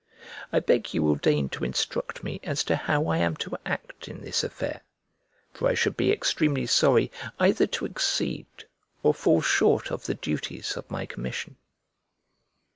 [0.51, 4.07] I beg you will deign to instruct me as to how I am to act
[4.07, 4.81] in this affair,
[5.53, 8.47] for I should be extremely sorry either to exceed
[9.03, 11.55] or fall short of the duties of my commission.